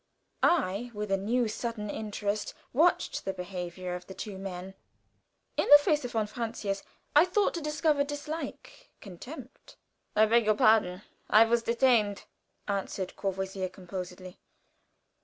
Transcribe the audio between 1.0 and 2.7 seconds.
a new, sudden interest,